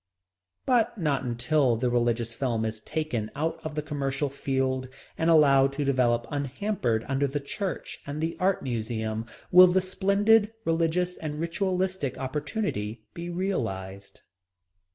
But 0.65 0.97
not 0.97 1.21
until 1.23 1.75
the 1.75 1.91
religious 1.91 2.33
film 2.33 2.65
is 2.65 2.79
taken 2.81 3.29
out 3.35 3.59
of 3.63 3.75
the 3.75 3.83
commercial 3.83 4.31
field, 4.31 4.89
and 5.15 5.29
allowed 5.29 5.73
to 5.73 5.85
develop 5.85 6.25
unhampered 6.31 7.05
under 7.07 7.27
the 7.27 7.39
Church 7.39 7.99
and 8.07 8.19
the 8.19 8.35
Art 8.39 8.63
Museum, 8.63 9.27
will 9.51 9.67
the 9.67 9.79
splendid 9.79 10.53
religious 10.65 11.17
and 11.17 11.39
ritualistic 11.39 12.17
opportunity 12.17 13.03
be 13.13 13.29
realized. 13.29 14.21